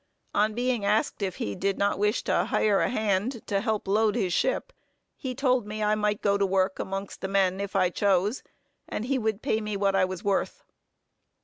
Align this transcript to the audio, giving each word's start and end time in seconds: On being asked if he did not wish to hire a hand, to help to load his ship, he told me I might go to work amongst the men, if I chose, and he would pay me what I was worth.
On 0.33 0.55
being 0.55 0.83
asked 0.83 1.21
if 1.21 1.35
he 1.35 1.53
did 1.53 1.77
not 1.77 1.99
wish 1.99 2.23
to 2.23 2.45
hire 2.45 2.79
a 2.79 2.89
hand, 2.89 3.45
to 3.45 3.61
help 3.61 3.83
to 3.83 3.91
load 3.91 4.15
his 4.15 4.33
ship, 4.33 4.73
he 5.15 5.35
told 5.35 5.67
me 5.67 5.83
I 5.83 5.93
might 5.93 6.23
go 6.23 6.39
to 6.39 6.45
work 6.47 6.79
amongst 6.79 7.21
the 7.21 7.27
men, 7.27 7.59
if 7.61 7.75
I 7.75 7.91
chose, 7.91 8.41
and 8.89 9.05
he 9.05 9.19
would 9.19 9.43
pay 9.43 9.61
me 9.61 9.77
what 9.77 9.95
I 9.95 10.05
was 10.05 10.23
worth. 10.23 10.63